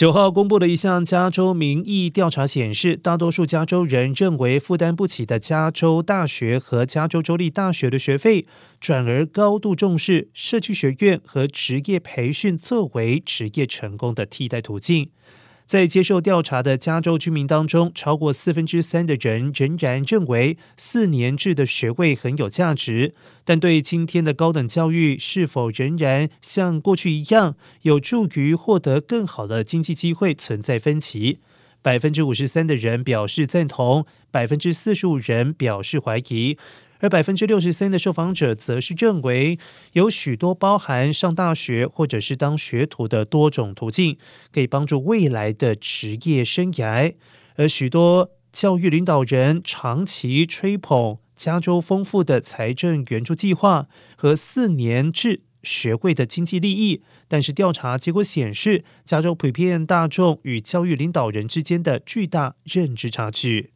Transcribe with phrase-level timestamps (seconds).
[0.00, 8.46] 九号公布的一项加州民意调查显示，大多数加州人认为负担不起的加州大学和加州州立大学的学费，
[8.80, 15.10] 转而高度重视社区学院和职业培训作为职业成功的替代途径。
[15.70, 23.14] 在接受调查的加州居民当中，超过四分之三的人仍然认为四年制的学位很有价值，
[23.44, 31.38] 但对今天的高等教育是否仍然像过去一样有助于获得更好的经济机会存在分歧。
[31.82, 36.58] 百分之五十三的人表示赞同，百分之四十五人表示怀疑。
[37.02, 39.58] 而百分之六十三的受访者则是认为，
[39.92, 44.18] 有许多包含上大学或者是当学徒的多种途径，
[44.52, 47.14] 可以帮助未来的职业生涯。
[47.56, 63.72] 而许多教育领导人长期吹捧加州丰富的财政援助计划和四年制学会的经济利益，但是调查结果显示，加州普遍大众与教育领导人之间的巨大认知差距。